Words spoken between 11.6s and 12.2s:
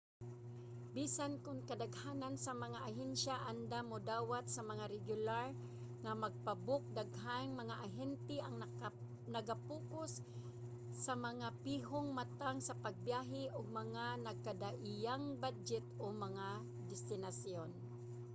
pihong